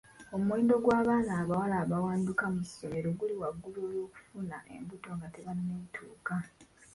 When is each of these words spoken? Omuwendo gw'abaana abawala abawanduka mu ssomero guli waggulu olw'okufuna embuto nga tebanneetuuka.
Omuwendo 0.35 0.75
gw'abaana 0.83 1.31
abawala 1.41 1.75
abawanduka 1.83 2.45
mu 2.53 2.61
ssomero 2.67 3.09
guli 3.19 3.35
waggulu 3.41 3.79
olw'okufuna 3.87 4.57
embuto 4.75 5.09
nga 5.17 5.27
tebanneetuuka. 5.35 6.35